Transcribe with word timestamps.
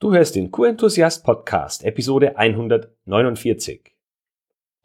Du 0.00 0.14
hörst 0.14 0.36
den 0.36 0.52
Q-Enthusiast 0.52 1.24
Podcast, 1.24 1.82
Episode 1.82 2.36
149. 2.38 3.96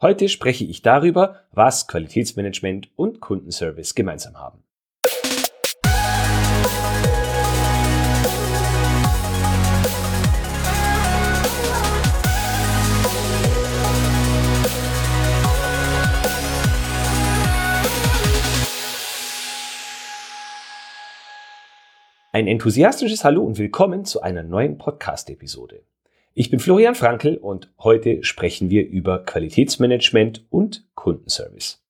Heute 0.02 0.28
spreche 0.28 0.64
ich 0.64 0.82
darüber, 0.82 1.44
was 1.52 1.86
Qualitätsmanagement 1.86 2.90
und 2.96 3.20
Kundenservice 3.20 3.94
gemeinsam 3.94 4.36
haben. 4.36 4.63
Ein 22.34 22.48
enthusiastisches 22.48 23.22
Hallo 23.22 23.44
und 23.44 23.58
willkommen 23.58 24.04
zu 24.04 24.20
einer 24.20 24.42
neuen 24.42 24.76
Podcast-Episode. 24.76 25.84
Ich 26.32 26.50
bin 26.50 26.58
Florian 26.58 26.96
Frankel 26.96 27.36
und 27.36 27.72
heute 27.78 28.24
sprechen 28.24 28.70
wir 28.70 28.84
über 28.88 29.24
Qualitätsmanagement 29.24 30.44
und 30.50 30.84
Kundenservice. 30.96 31.80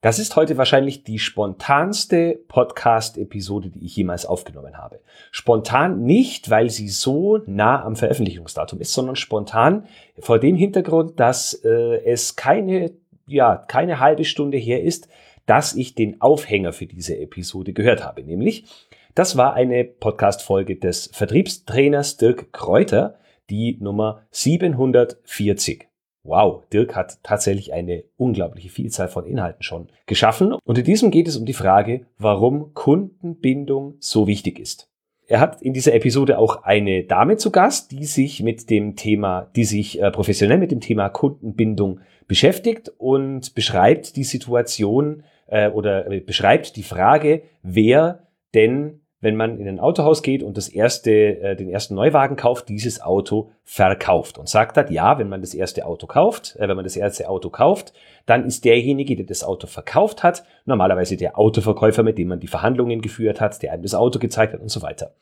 Das 0.00 0.18
ist 0.18 0.34
heute 0.34 0.56
wahrscheinlich 0.56 1.04
die 1.04 1.18
spontanste 1.18 2.42
Podcast-Episode, 2.48 3.68
die 3.68 3.84
ich 3.84 3.96
jemals 3.96 4.24
aufgenommen 4.24 4.78
habe. 4.78 5.00
Spontan 5.30 6.02
nicht, 6.04 6.48
weil 6.48 6.70
sie 6.70 6.88
so 6.88 7.42
nah 7.44 7.84
am 7.84 7.96
Veröffentlichungsdatum 7.96 8.80
ist, 8.80 8.94
sondern 8.94 9.16
spontan 9.16 9.88
vor 10.20 10.38
dem 10.38 10.56
Hintergrund, 10.56 11.20
dass 11.20 11.52
äh, 11.52 12.02
es 12.06 12.34
keine, 12.34 12.92
ja, 13.26 13.56
keine 13.56 14.00
halbe 14.00 14.24
Stunde 14.24 14.56
her 14.56 14.82
ist, 14.82 15.06
dass 15.50 15.74
ich 15.74 15.96
den 15.96 16.20
Aufhänger 16.20 16.72
für 16.72 16.86
diese 16.86 17.18
Episode 17.18 17.72
gehört 17.72 18.04
habe. 18.04 18.22
Nämlich, 18.22 18.66
das 19.16 19.36
war 19.36 19.54
eine 19.54 19.82
Podcast-Folge 19.82 20.76
des 20.76 21.10
Vertriebstrainers 21.12 22.18
Dirk 22.18 22.52
Kräuter, 22.52 23.18
die 23.50 23.76
Nummer 23.80 24.22
740. 24.30 25.88
Wow, 26.22 26.62
Dirk 26.72 26.94
hat 26.94 27.18
tatsächlich 27.24 27.72
eine 27.72 28.04
unglaubliche 28.16 28.68
Vielzahl 28.68 29.08
von 29.08 29.26
Inhalten 29.26 29.64
schon 29.64 29.88
geschaffen. 30.06 30.52
Und 30.52 30.78
in 30.78 30.84
diesem 30.84 31.10
geht 31.10 31.26
es 31.26 31.36
um 31.36 31.46
die 31.46 31.52
Frage, 31.52 32.06
warum 32.16 32.72
Kundenbindung 32.72 33.96
so 33.98 34.28
wichtig 34.28 34.60
ist. 34.60 34.88
Er 35.26 35.40
hat 35.40 35.62
in 35.62 35.72
dieser 35.72 35.94
Episode 35.94 36.38
auch 36.38 36.62
eine 36.62 37.02
Dame 37.02 37.38
zu 37.38 37.50
Gast, 37.50 37.90
die 37.90 38.04
sich 38.04 38.40
mit 38.40 38.70
dem 38.70 38.94
Thema, 38.94 39.50
die 39.56 39.64
sich 39.64 40.00
äh, 40.00 40.12
professionell 40.12 40.58
mit 40.58 40.70
dem 40.70 40.80
Thema 40.80 41.08
Kundenbindung 41.08 41.98
beschäftigt 42.28 42.92
und 42.98 43.54
beschreibt 43.56 44.14
die 44.14 44.22
Situation, 44.22 45.24
äh, 45.50 45.68
oder 45.70 46.10
äh, 46.10 46.20
beschreibt 46.20 46.76
die 46.76 46.82
Frage, 46.82 47.42
wer 47.62 48.26
denn, 48.54 49.00
wenn 49.20 49.36
man 49.36 49.58
in 49.58 49.68
ein 49.68 49.80
Autohaus 49.80 50.22
geht 50.22 50.42
und 50.42 50.56
das 50.56 50.68
erste, 50.68 51.10
äh, 51.12 51.56
den 51.56 51.68
ersten 51.68 51.94
Neuwagen 51.94 52.36
kauft, 52.36 52.68
dieses 52.68 53.02
Auto 53.02 53.50
verkauft 53.64 54.38
und 54.38 54.48
sagt 54.48 54.76
hat, 54.76 54.90
ja, 54.90 55.18
wenn 55.18 55.28
man 55.28 55.42
das 55.42 55.52
erste 55.52 55.84
Auto 55.84 56.06
kauft, 56.06 56.56
äh, 56.56 56.68
wenn 56.68 56.76
man 56.76 56.84
das 56.84 56.96
erste 56.96 57.28
Auto 57.28 57.50
kauft, 57.50 57.92
dann 58.26 58.46
ist 58.46 58.64
derjenige, 58.64 59.16
der 59.16 59.26
das 59.26 59.44
Auto 59.44 59.66
verkauft 59.66 60.22
hat, 60.22 60.44
normalerweise 60.64 61.16
der 61.16 61.38
Autoverkäufer, 61.38 62.02
mit 62.02 62.16
dem 62.16 62.28
man 62.28 62.40
die 62.40 62.46
Verhandlungen 62.46 63.02
geführt 63.02 63.40
hat, 63.40 63.62
der 63.62 63.72
einem 63.72 63.82
das 63.82 63.94
Auto 63.94 64.18
gezeigt 64.18 64.54
hat 64.54 64.60
und 64.60 64.70
so 64.70 64.82
weiter. 64.82 65.14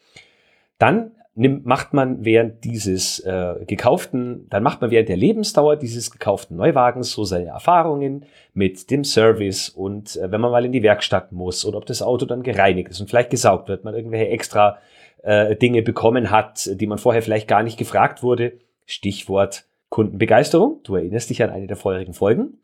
Dann 0.78 1.12
nimmt, 1.39 1.64
macht 1.64 1.94
man 1.94 2.25
während 2.25 2.64
dieses 2.64 3.20
äh, 3.20 3.55
gekauften, 3.67 4.47
dann 4.50 4.62
macht 4.62 4.81
man 4.81 4.91
während 4.91 5.08
der 5.08 5.17
Lebensdauer 5.17 5.77
dieses 5.77 6.11
gekauften 6.11 6.56
Neuwagens 6.56 7.12
so 7.12 7.25
seine 7.25 7.47
Erfahrungen 7.47 8.27
mit 8.55 8.91
dem 8.91 9.05
Service 9.05 9.69
und 9.69 10.17
äh, 10.17 10.30
wenn 10.30 10.41
man 10.41 10.50
mal 10.50 10.64
in 10.64 10.72
die 10.72 10.83
Werkstatt 10.83 11.33
muss 11.33 11.64
oder 11.64 11.78
ob 11.78 11.86
das 11.86 12.03
Auto 12.03 12.27
dann 12.27 12.42
gereinigt 12.42 12.91
ist 12.91 13.00
und 13.00 13.08
vielleicht 13.08 13.30
gesaugt 13.30 13.69
wird, 13.69 13.84
man 13.84 13.95
irgendwelche 13.95 14.28
extra 14.28 14.78
äh, 15.22 15.55
Dinge 15.56 15.83
bekommen 15.83 16.30
hat, 16.30 16.69
die 16.72 16.86
man 16.86 16.98
vorher 16.98 17.22
vielleicht 17.22 17.48
gar 17.48 17.62
nicht 17.62 17.78
gefragt 17.78 18.23
wurde. 18.23 18.55
Stichwort 18.84 19.64
Kundenbegeisterung. 19.91 20.80
Du 20.83 20.97
erinnerst 20.97 21.30
dich 21.30 21.42
an 21.42 21.50
eine 21.50 21.67
der 21.67 21.77
vorherigen 21.77 22.14
Folgen. 22.14 22.58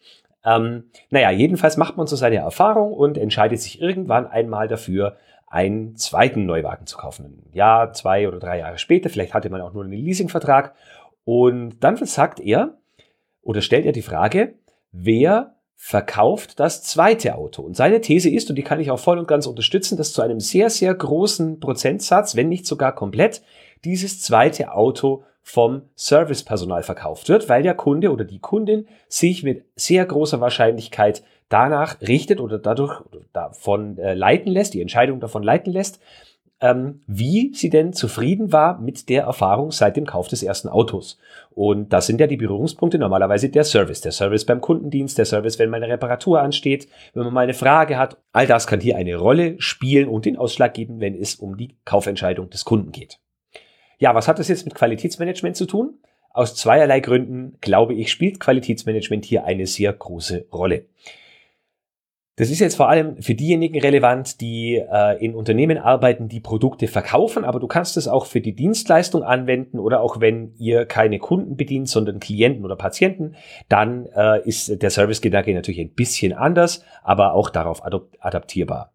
Ähm, 0.45 0.85
naja, 1.11 1.31
jedenfalls 1.31 1.77
macht 1.77 1.97
man 1.97 2.07
so 2.07 2.17
seine 2.17 2.37
Erfahrung 2.37 2.93
und 2.93 3.17
entscheidet 3.17 3.61
sich 3.61 3.81
irgendwann 3.81 4.27
einmal 4.27 4.69
dafür, 4.69 5.17
einen 5.47 5.97
zweiten 5.97 6.47
Neuwagen 6.47 6.87
zu 6.87 6.97
kaufen. 6.97 7.27
Ein 7.27 7.55
Jahr, 7.55 7.93
zwei 7.93 8.27
oder 8.29 8.39
drei 8.39 8.59
Jahre 8.59 8.79
später, 8.79 9.09
vielleicht 9.09 9.35
hatte 9.35 9.51
man 9.51 9.61
auch 9.61 9.73
nur 9.73 9.85
einen 9.85 9.93
Leasingvertrag. 9.93 10.75
Und 11.25 11.79
dann 11.81 11.97
sagt 11.97 12.41
er 12.41 12.77
oder 13.43 13.61
stellt 13.61 13.87
er 13.87 13.93
die 13.93 14.03
Frage, 14.03 14.55
wer 14.91 15.55
verkauft 15.77 16.61
das 16.61 16.83
zweite 16.83 17.35
Auto? 17.35 17.63
Und 17.63 17.77
seine 17.77 18.01
These 18.01 18.31
ist, 18.31 18.49
und 18.49 18.57
die 18.57 18.63
kann 18.63 18.81
ich 18.81 18.91
auch 18.91 18.99
voll 18.99 19.19
und 19.19 19.29
ganz 19.29 19.47
unterstützen, 19.47 19.99
dass 19.99 20.13
zu 20.13 20.23
einem 20.23 20.41
sehr, 20.41 20.71
sehr 20.71 20.95
großen 20.95 21.61
Prozentsatz, 21.61 22.37
wenn 22.37 22.49
nicht 22.49 22.67
sogar 22.67 22.95
komplett, 22.95 23.43
dieses 23.85 24.23
zweite 24.23 24.73
Auto 24.73 25.25
vom 25.43 25.83
Servicepersonal 25.95 26.83
verkauft 26.83 27.29
wird, 27.29 27.51
weil 27.51 27.63
der 27.63 27.75
Kunde 27.75 28.11
oder 28.11 28.25
die 28.25 28.39
Kundin 28.39 28.89
sich 29.09 29.43
mit 29.43 29.67
sehr 29.77 30.07
großer 30.07 30.41
Wahrscheinlichkeit 30.41 31.23
danach 31.49 32.01
richtet 32.01 32.41
oder 32.41 32.59
dadurch 32.59 33.03
davon 33.33 33.99
äh, 33.99 34.15
leiten 34.15 34.51
lässt, 34.51 34.75
die 34.75 34.81
Entscheidung 34.81 35.21
davon 35.21 35.43
leiten 35.43 35.73
lässt, 35.73 36.01
ähm, 36.61 37.03
wie 37.07 37.53
sie 37.55 37.69
denn 37.69 37.93
zufrieden 37.93 38.53
war 38.53 38.81
mit 38.81 39.09
der 39.09 39.25
Erfahrung 39.25 39.71
seit 39.71 39.97
dem 39.97 40.07
Kauf 40.07 40.29
des 40.29 40.43
ersten 40.43 40.69
Autos. 40.69 41.19
Und 41.51 41.93
das 41.93 42.07
sind 42.07 42.21
ja 42.21 42.27
die 42.27 42.37
Berührungspunkte 42.37 42.99
normalerweise 42.99 43.51
der 43.51 43.65
Service. 43.65 44.01
Der 44.01 44.13
Service 44.13 44.47
beim 44.47 44.61
Kundendienst, 44.61 45.19
der 45.19 45.27
Service, 45.27 45.59
wenn 45.59 45.69
mal 45.69 45.83
eine 45.83 45.93
Reparatur 45.93 46.41
ansteht, 46.41 46.89
wenn 47.13 47.25
man 47.25 47.35
mal 47.35 47.41
eine 47.43 47.55
Frage 47.55 47.99
hat. 47.99 48.17
All 48.33 48.47
das 48.47 48.67
kann 48.67 48.81
hier 48.81 48.97
eine 48.97 49.17
Rolle 49.17 49.61
spielen 49.61 50.09
und 50.09 50.25
den 50.25 50.39
Ausschlag 50.39 50.75
geben, 50.75 51.01
wenn 51.01 51.15
es 51.15 51.35
um 51.35 51.57
die 51.57 51.77
Kaufentscheidung 51.85 52.51
des 52.51 52.65
Kunden 52.65 52.93
geht. 52.93 53.19
Ja, 53.99 54.15
was 54.15 54.29
hat 54.29 54.39
das 54.39 54.49
jetzt 54.49 54.65
mit 54.65 54.75
Qualitätsmanagement 54.75 55.57
zu 55.57 55.67
tun? 55.67 55.99
Aus 56.31 56.57
zweierlei 56.57 57.01
Gründen, 57.01 57.59
glaube 57.61 57.95
ich, 57.95 58.11
spielt 58.11 58.41
Qualitätsmanagement 58.41 59.25
hier 59.25 59.45
eine 59.45 59.67
sehr 59.67 59.93
große 59.93 60.47
Rolle. 60.53 60.87
Das 62.37 62.51
ist 62.51 62.59
jetzt 62.59 62.75
vor 62.75 62.89
allem 62.89 63.23
für 63.23 63.35
diejenigen 63.35 63.79
relevant, 63.81 64.41
die 64.41 64.75
äh, 64.75 65.25
in 65.25 65.37
Unternehmen 65.37 65.79
arbeiten, 65.79 66.29
die 66.29 66.41
Produkte 66.41 66.89
verkaufen, 66.89 67.45
aber 67.45 67.61
du 67.61 67.69
kannst 67.69 67.97
es 67.97 68.09
auch 68.09 68.27
für 68.27 68.41
die 68.41 68.57
Dienstleistung 68.57 69.23
anwenden 69.23 69.79
oder 69.79 70.01
auch 70.01 70.21
wenn 70.21 70.53
ihr 70.59 70.85
keine 70.85 71.21
Kunden 71.21 71.57
bedient, 71.57 71.89
sondern 71.89 72.19
Klienten 72.19 72.65
oder 72.65 72.75
Patienten, 72.75 73.37
dann 73.69 74.07
äh, 74.07 74.41
ist 74.49 74.83
der 74.83 74.91
Servicegedanke 74.91 75.55
natürlich 75.55 75.81
ein 75.81 75.95
bisschen 75.95 76.33
anders, 76.33 76.85
aber 77.05 77.35
auch 77.35 77.51
darauf 77.51 77.85
adaptierbar. 77.85 78.94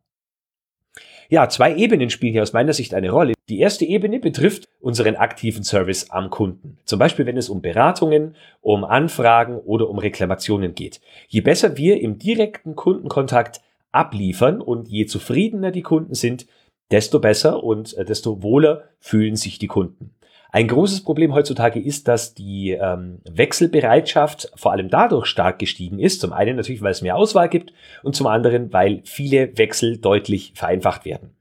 Ja, 1.31 1.47
zwei 1.47 1.75
Ebenen 1.75 2.09
spielen 2.09 2.33
hier 2.33 2.41
aus 2.41 2.53
meiner 2.53 2.73
Sicht 2.73 2.95
eine 2.95 3.11
Rolle. 3.11 3.33
Die 3.49 3.59
erste 3.59 3.85
Ebene 3.85 4.19
betrifft 4.19 4.67
unseren 4.79 5.15
aktiven 5.15 5.63
Service 5.63 6.09
am 6.09 6.31
Kunden. 6.31 6.79
Zum 6.85 6.97
Beispiel, 6.97 7.27
wenn 7.27 7.37
es 7.37 7.49
um 7.49 7.61
Beratungen, 7.61 8.35
um 8.61 8.83
Anfragen 8.83 9.57
oder 9.57 9.89
um 9.89 9.99
Reklamationen 9.99 10.73
geht. 10.73 11.01
Je 11.27 11.41
besser 11.41 11.77
wir 11.77 12.01
im 12.01 12.17
direkten 12.17 12.75
Kundenkontakt 12.75 13.61
abliefern 13.91 14.59
und 14.59 14.87
je 14.87 15.05
zufriedener 15.05 15.69
die 15.69 15.83
Kunden 15.83 16.15
sind, 16.15 16.47
desto 16.89 17.19
besser 17.19 17.63
und 17.63 17.95
äh, 17.95 18.05
desto 18.05 18.41
wohler 18.41 18.85
fühlen 18.99 19.35
sich 19.35 19.59
die 19.59 19.67
Kunden. 19.67 20.15
Ein 20.51 20.67
großes 20.67 21.03
Problem 21.03 21.33
heutzutage 21.33 21.79
ist, 21.79 22.07
dass 22.07 22.33
die 22.33 22.71
ähm, 22.71 23.19
Wechselbereitschaft 23.29 24.51
vor 24.55 24.71
allem 24.71 24.89
dadurch 24.89 25.27
stark 25.27 25.59
gestiegen 25.59 25.99
ist. 25.99 26.21
Zum 26.21 26.33
einen 26.33 26.55
natürlich, 26.55 26.81
weil 26.81 26.91
es 26.91 27.03
mehr 27.03 27.15
Auswahl 27.15 27.49
gibt 27.49 27.71
und 28.01 28.15
zum 28.15 28.25
anderen, 28.25 28.73
weil 28.73 29.01
viele 29.05 29.55
Wechsel 29.59 29.97
deutlich 29.97 30.53
vereinfacht 30.55 31.05
werden. 31.05 31.35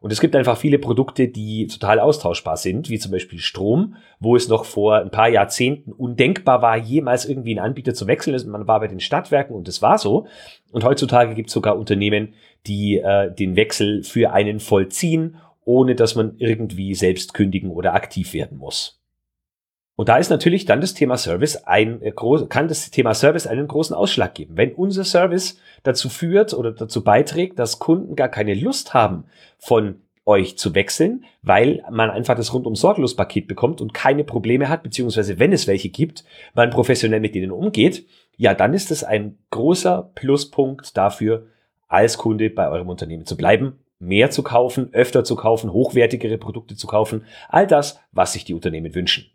Und 0.00 0.12
es 0.12 0.20
gibt 0.20 0.36
einfach 0.36 0.56
viele 0.56 0.78
Produkte, 0.78 1.28
die 1.28 1.66
total 1.66 1.98
austauschbar 1.98 2.56
sind, 2.56 2.88
wie 2.88 2.98
zum 2.98 3.10
Beispiel 3.10 3.40
Strom, 3.40 3.96
wo 4.20 4.36
es 4.36 4.48
noch 4.48 4.64
vor 4.64 4.96
ein 4.96 5.10
paar 5.10 5.28
Jahrzehnten 5.28 5.92
undenkbar 5.92 6.62
war, 6.62 6.76
jemals 6.76 7.26
irgendwie 7.26 7.58
einen 7.58 7.66
Anbieter 7.66 7.94
zu 7.94 8.06
wechseln. 8.06 8.50
Man 8.50 8.68
war 8.68 8.78
bei 8.78 8.86
den 8.86 9.00
Stadtwerken 9.00 9.56
und 9.56 9.66
es 9.66 9.82
war 9.82 9.98
so. 9.98 10.26
Und 10.70 10.84
heutzutage 10.84 11.34
gibt 11.34 11.48
es 11.48 11.54
sogar 11.54 11.76
Unternehmen, 11.76 12.34
die 12.66 12.98
äh, 12.98 13.34
den 13.34 13.56
Wechsel 13.56 14.04
für 14.04 14.32
einen 14.32 14.60
vollziehen 14.60 15.36
ohne 15.68 15.94
dass 15.94 16.14
man 16.14 16.36
irgendwie 16.38 16.94
selbst 16.94 17.34
kündigen 17.34 17.70
oder 17.70 17.92
aktiv 17.92 18.32
werden 18.32 18.56
muss. 18.56 19.02
Und 19.96 20.08
da 20.08 20.16
ist 20.16 20.30
natürlich 20.30 20.64
dann 20.64 20.80
das 20.80 20.94
Thema 20.94 21.18
Service 21.18 21.56
ein 21.56 22.00
äh, 22.00 22.12
kann 22.48 22.68
das 22.68 22.90
Thema 22.90 23.12
Service 23.12 23.46
einen 23.46 23.68
großen 23.68 23.94
Ausschlag 23.94 24.34
geben. 24.34 24.56
Wenn 24.56 24.72
unser 24.72 25.04
Service 25.04 25.60
dazu 25.82 26.08
führt 26.08 26.54
oder 26.54 26.72
dazu 26.72 27.04
beiträgt, 27.04 27.58
dass 27.58 27.80
Kunden 27.80 28.16
gar 28.16 28.30
keine 28.30 28.54
Lust 28.54 28.94
haben, 28.94 29.24
von 29.58 29.96
euch 30.24 30.56
zu 30.56 30.74
wechseln, 30.74 31.26
weil 31.42 31.82
man 31.90 32.08
einfach 32.08 32.34
das 32.34 32.54
rundum 32.54 32.74
sorglos 32.74 33.14
Paket 33.14 33.46
bekommt 33.46 33.82
und 33.82 33.92
keine 33.92 34.24
Probleme 34.24 34.70
hat, 34.70 34.82
beziehungsweise 34.82 35.38
wenn 35.38 35.52
es 35.52 35.66
welche 35.66 35.90
gibt, 35.90 36.24
man 36.54 36.70
professionell 36.70 37.20
mit 37.20 37.34
denen 37.34 37.50
umgeht, 37.50 38.06
ja, 38.38 38.54
dann 38.54 38.72
ist 38.72 38.90
es 38.90 39.04
ein 39.04 39.36
großer 39.50 40.12
Pluspunkt 40.14 40.96
dafür, 40.96 41.46
als 41.88 42.16
Kunde 42.16 42.48
bei 42.48 42.70
eurem 42.70 42.88
Unternehmen 42.88 43.26
zu 43.26 43.36
bleiben 43.36 43.80
mehr 43.98 44.30
zu 44.30 44.42
kaufen, 44.42 44.90
öfter 44.92 45.24
zu 45.24 45.36
kaufen, 45.36 45.72
hochwertigere 45.72 46.38
Produkte 46.38 46.76
zu 46.76 46.86
kaufen, 46.86 47.24
all 47.48 47.66
das, 47.66 48.00
was 48.12 48.32
sich 48.32 48.44
die 48.44 48.54
Unternehmen 48.54 48.94
wünschen. 48.94 49.30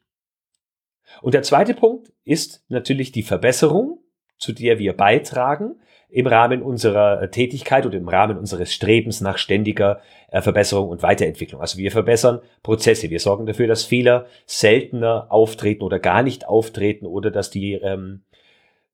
Und 1.21 1.33
der 1.33 1.43
zweite 1.43 1.73
Punkt 1.73 2.11
ist 2.23 2.63
natürlich 2.69 3.11
die 3.11 3.23
Verbesserung, 3.23 3.99
zu 4.37 4.51
der 4.51 4.79
wir 4.79 4.93
beitragen, 4.93 5.75
im 6.09 6.27
Rahmen 6.27 6.61
unserer 6.61 7.31
Tätigkeit 7.31 7.87
oder 7.87 7.97
im 7.97 8.07
Rahmen 8.07 8.37
unseres 8.37 8.71
Strebens 8.71 9.19
nach 9.19 9.39
ständiger 9.39 9.99
äh, 10.29 10.43
Verbesserung 10.43 10.89
und 10.89 11.01
Weiterentwicklung. 11.01 11.59
Also 11.59 11.79
wir 11.79 11.91
verbessern 11.91 12.39
Prozesse, 12.61 13.09
wir 13.09 13.19
sorgen 13.19 13.47
dafür, 13.47 13.65
dass 13.65 13.83
Fehler 13.83 14.27
seltener 14.45 15.25
auftreten 15.31 15.81
oder 15.81 15.97
gar 15.97 16.21
nicht 16.21 16.47
auftreten 16.47 17.07
oder 17.07 17.31
dass 17.31 17.49
die 17.49 17.73
ähm, 17.73 18.21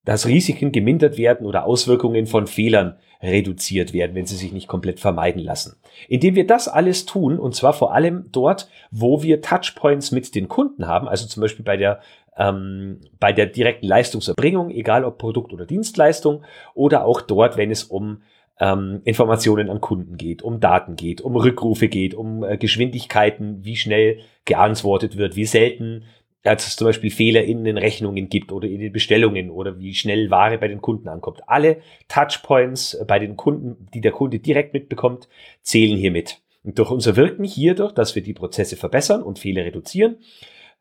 dass 0.06 0.26
Risiken 0.26 0.72
gemindert 0.72 1.18
werden 1.18 1.46
oder 1.46 1.66
Auswirkungen 1.66 2.26
von 2.26 2.48
Fehlern 2.48 2.98
reduziert 3.22 3.94
werden, 3.94 4.16
wenn 4.16 4.26
sie 4.26 4.38
sich 4.38 4.54
nicht 4.54 4.68
komplett 4.68 5.00
vermeiden 5.00 5.42
lassen. 5.42 5.76
Indem 6.08 6.36
wir 6.36 6.48
das 6.48 6.68
alles 6.68 7.06
tun, 7.06 7.38
und 7.38 7.54
zwar 7.54 7.74
vor 7.74 7.94
allem 7.94 8.26
dort, 8.32 8.70
wo 8.92 9.22
wir 9.24 9.42
Touchpoints 9.42 10.12
mit 10.12 10.34
den 10.36 10.48
Kunden 10.48 10.88
haben, 10.88 11.08
also 11.08 11.28
zum 11.28 11.42
Beispiel 11.42 11.66
bei 11.66 11.78
der 11.78 12.00
ähm, 12.38 13.02
bei 13.20 13.34
der 13.34 13.48
direkten 13.48 13.86
Leistungserbringung, 13.86 14.70
egal 14.70 15.04
ob 15.04 15.18
Produkt 15.18 15.52
oder 15.52 15.66
Dienstleistung, 15.66 16.44
oder 16.74 17.04
auch 17.04 17.22
dort, 17.22 17.58
wenn 17.58 17.70
es 17.70 17.84
um 17.84 18.22
ähm, 18.60 19.02
Informationen 19.04 19.70
an 19.70 19.82
Kunden 19.82 20.18
geht, 20.18 20.42
um 20.42 20.60
Daten 20.60 20.96
geht, 20.96 21.22
um 21.22 21.36
Rückrufe 21.36 21.88
geht, 21.90 22.14
um 22.14 22.44
äh, 22.44 22.58
Geschwindigkeiten, 22.58 23.64
wie 23.64 23.76
schnell 23.76 24.20
geantwortet 24.46 25.18
wird, 25.18 25.36
wie 25.36 25.46
selten 25.46 26.04
dass 26.44 26.68
es 26.68 26.76
zum 26.76 26.86
Beispiel 26.88 27.12
Fehler 27.12 27.44
in 27.44 27.64
den 27.64 27.78
Rechnungen 27.78 28.30
gibt 28.30 28.52
oder 28.52 28.68
in 28.68 28.80
den 28.80 28.94
Bestellungen 28.94 29.50
oder 29.50 29.80
wie 29.80 29.94
schnell 29.94 30.30
Ware 30.30 30.58
bei 30.58 30.68
den 30.68 30.82
Kunden 30.82 31.10
ankommt. 31.10 31.42
Alle 31.48 31.82
Touchpoints 32.08 33.04
bei 33.08 33.20
den 33.20 33.36
Kunden, 33.36 33.88
die 33.94 34.02
der 34.02 34.12
Kunde 34.12 34.40
direkt 34.40 34.74
mitbekommt, 34.74 35.28
zählen 35.62 35.98
hier 35.98 36.12
mit. 36.12 36.42
Und 36.64 36.80
durch 36.80 36.92
unser 36.92 37.16
Wirken 37.16 37.44
hierdurch, 37.44 37.94
dass 37.94 38.16
wir 38.16 38.24
die 38.24 38.34
Prozesse 38.34 38.78
verbessern 38.78 39.22
und 39.24 39.40
Fehler 39.40 39.66
reduzieren, 39.66 40.18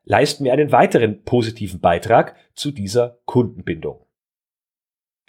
leisten 0.05 0.43
wir 0.43 0.53
einen 0.53 0.71
weiteren 0.71 1.23
positiven 1.23 1.79
Beitrag 1.79 2.35
zu 2.55 2.71
dieser 2.71 3.19
Kundenbindung. 3.25 4.05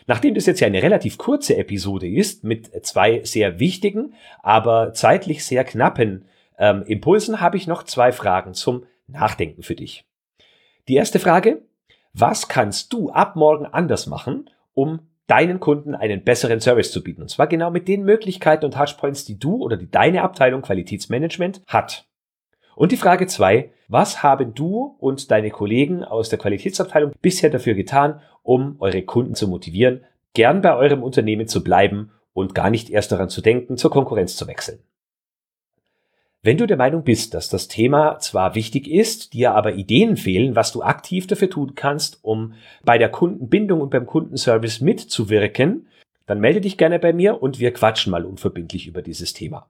Nachdem 0.07 0.35
das 0.35 0.47
jetzt 0.47 0.61
ja 0.61 0.67
eine 0.67 0.83
relativ 0.83 1.19
kurze 1.19 1.57
Episode 1.57 2.09
ist, 2.09 2.43
mit 2.43 2.71
zwei 2.85 3.23
sehr 3.23 3.61
wichtigen, 3.61 4.15
aber 4.43 4.93
zeitlich 4.93 5.45
sehr 5.45 5.65
knappen 5.65 6.25
ähm, 6.59 6.83
Impulsen, 6.85 7.41
habe 7.41 7.57
ich 7.57 7.67
noch 7.67 7.83
zwei 7.85 8.11
Fragen 8.11 8.55
zum 8.55 8.87
Nachdenken 9.07 9.63
für 9.63 9.75
dich. 9.75 10.05
Die 10.91 10.97
erste 10.97 11.21
Frage, 11.21 11.63
was 12.15 12.49
kannst 12.49 12.93
du 12.93 13.11
ab 13.11 13.37
morgen 13.37 13.65
anders 13.65 14.09
machen, 14.09 14.51
um 14.75 14.99
deinen 15.29 15.61
Kunden 15.61 15.95
einen 15.95 16.25
besseren 16.25 16.59
Service 16.59 16.91
zu 16.91 17.05
bieten? 17.05 17.23
Und 17.23 17.29
zwar 17.29 17.47
genau 17.47 17.71
mit 17.71 17.87
den 17.87 18.03
Möglichkeiten 18.03 18.65
und 18.65 18.75
Touchpoints, 18.75 19.25
die 19.25 19.39
du 19.39 19.63
oder 19.63 19.77
die 19.77 19.89
deine 19.89 20.23
Abteilung 20.23 20.63
Qualitätsmanagement 20.63 21.63
hat. 21.69 22.09
Und 22.75 22.91
die 22.91 22.97
Frage 22.97 23.29
zwei, 23.29 23.71
was 23.87 24.25
haben 24.25 24.53
du 24.53 24.97
und 24.99 25.31
deine 25.31 25.51
Kollegen 25.51 26.03
aus 26.03 26.29
der 26.29 26.41
Qualitätsabteilung 26.41 27.13
bisher 27.23 27.51
dafür 27.51 27.75
getan, 27.75 28.21
um 28.43 28.75
eure 28.81 29.03
Kunden 29.03 29.37
zu 29.37 29.47
motivieren, 29.47 30.05
gern 30.35 30.61
bei 30.61 30.75
eurem 30.75 31.05
Unternehmen 31.05 31.47
zu 31.47 31.63
bleiben 31.63 32.11
und 32.33 32.57
gar 32.57 32.69
nicht 32.69 32.91
erst 32.91 33.13
daran 33.13 33.29
zu 33.29 33.43
denken, 33.43 33.77
zur 33.77 33.93
Konkurrenz 33.93 34.35
zu 34.35 34.49
wechseln? 34.49 34.81
Wenn 36.43 36.57
du 36.57 36.67
der 36.67 36.79
Meinung 36.79 37.05
bist, 37.05 37.35
dass 37.35 37.51
das 37.51 37.69
Thema 37.69 38.19
zwar 38.19 38.55
wichtig 38.55 38.89
ist, 38.89 39.35
dir 39.35 39.55
aber 39.55 39.75
Ideen 39.75 40.17
fehlen, 40.17 40.57
was 40.57 40.73
du 40.73 40.83
aktiv 40.83 41.27
dafür 41.27 41.51
tun 41.51 41.75
kannst, 41.75 42.21
um 42.23 42.55
bei 42.83 42.97
der 42.97 43.11
Kundenbindung 43.11 43.83
und 43.83 43.91
beim 43.91 44.07
Kundenservice 44.07 44.81
mitzuwirken, 44.81 45.87
dann 46.25 46.41
melde 46.41 46.63
dich 46.63 46.79
gerne 46.79 46.99
bei 46.99 47.13
mir 47.13 47.43
und 47.43 47.61
wir 47.61 47.75
quatschen 47.75 48.11
mal 48.11 48.25
unverbindlich 48.25 48.87
über 48.87 49.03
dieses 49.03 49.35
Thema. 49.35 49.69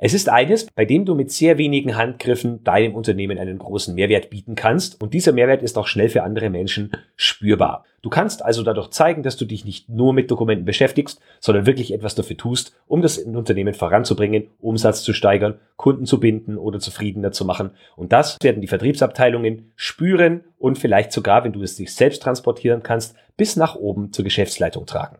Es 0.00 0.14
ist 0.14 0.28
eines, 0.28 0.66
bei 0.76 0.84
dem 0.84 1.04
du 1.04 1.16
mit 1.16 1.32
sehr 1.32 1.58
wenigen 1.58 1.96
Handgriffen 1.96 2.62
deinem 2.62 2.94
Unternehmen 2.94 3.36
einen 3.36 3.58
großen 3.58 3.96
Mehrwert 3.96 4.30
bieten 4.30 4.54
kannst 4.54 5.02
und 5.02 5.12
dieser 5.12 5.32
Mehrwert 5.32 5.60
ist 5.60 5.76
auch 5.76 5.88
schnell 5.88 6.08
für 6.08 6.22
andere 6.22 6.50
Menschen 6.50 6.92
spürbar. 7.16 7.84
Du 8.00 8.08
kannst 8.08 8.44
also 8.44 8.62
dadurch 8.62 8.90
zeigen, 8.90 9.24
dass 9.24 9.36
du 9.36 9.44
dich 9.44 9.64
nicht 9.64 9.88
nur 9.88 10.12
mit 10.12 10.30
Dokumenten 10.30 10.64
beschäftigst, 10.64 11.20
sondern 11.40 11.66
wirklich 11.66 11.92
etwas 11.92 12.14
dafür 12.14 12.36
tust, 12.36 12.76
um 12.86 13.02
das 13.02 13.18
Unternehmen 13.18 13.74
voranzubringen, 13.74 14.46
Umsatz 14.60 15.02
zu 15.02 15.12
steigern, 15.12 15.58
Kunden 15.74 16.06
zu 16.06 16.20
binden 16.20 16.58
oder 16.58 16.78
zufriedener 16.78 17.32
zu 17.32 17.44
machen. 17.44 17.70
Und 17.96 18.12
das 18.12 18.38
werden 18.40 18.60
die 18.60 18.68
Vertriebsabteilungen 18.68 19.72
spüren 19.74 20.44
und 20.58 20.78
vielleicht 20.78 21.10
sogar, 21.10 21.42
wenn 21.42 21.52
du 21.52 21.62
es 21.62 21.74
dich 21.74 21.92
selbst 21.92 22.22
transportieren 22.22 22.84
kannst, 22.84 23.16
bis 23.36 23.56
nach 23.56 23.74
oben 23.74 24.12
zur 24.12 24.24
Geschäftsleitung 24.24 24.86
tragen. 24.86 25.18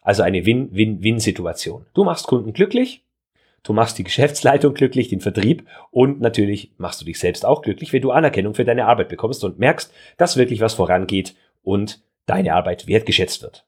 Also 0.00 0.22
eine 0.22 0.46
Win-Win-Win-Situation. 0.46 1.84
Du 1.92 2.04
machst 2.04 2.26
Kunden 2.26 2.54
glücklich, 2.54 3.04
Du 3.64 3.72
machst 3.72 3.96
die 3.98 4.04
Geschäftsleitung 4.04 4.74
glücklich, 4.74 5.08
den 5.08 5.20
Vertrieb 5.20 5.68
und 5.90 6.20
natürlich 6.20 6.72
machst 6.78 7.00
du 7.00 7.04
dich 7.04 7.20
selbst 7.20 7.46
auch 7.46 7.62
glücklich, 7.62 7.92
wenn 7.92 8.02
du 8.02 8.10
Anerkennung 8.10 8.54
für 8.54 8.64
deine 8.64 8.86
Arbeit 8.86 9.08
bekommst 9.08 9.44
und 9.44 9.60
merkst, 9.60 9.94
dass 10.16 10.36
wirklich 10.36 10.60
was 10.60 10.74
vorangeht 10.74 11.36
und 11.62 12.02
deine 12.26 12.54
Arbeit 12.54 12.88
wertgeschätzt 12.88 13.40
wird. 13.42 13.64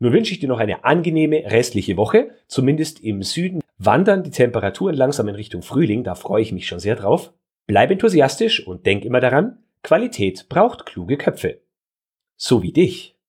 Nun 0.00 0.12
wünsche 0.14 0.32
ich 0.32 0.40
dir 0.40 0.48
noch 0.48 0.58
eine 0.58 0.84
angenehme 0.84 1.44
restliche 1.46 1.96
Woche. 1.96 2.30
Zumindest 2.48 3.00
im 3.04 3.22
Süden 3.22 3.60
wandern 3.76 4.22
die 4.22 4.30
Temperaturen 4.30 4.96
langsam 4.96 5.28
in 5.28 5.34
Richtung 5.34 5.62
Frühling. 5.62 6.04
Da 6.04 6.14
freue 6.14 6.42
ich 6.42 6.52
mich 6.52 6.66
schon 6.66 6.80
sehr 6.80 6.96
drauf. 6.96 7.32
Bleib 7.66 7.90
enthusiastisch 7.90 8.66
und 8.66 8.86
denk 8.86 9.04
immer 9.04 9.20
daran, 9.20 9.58
Qualität 9.82 10.48
braucht 10.48 10.86
kluge 10.86 11.18
Köpfe. 11.18 11.60
So 12.36 12.62
wie 12.62 12.72
dich. 12.72 13.19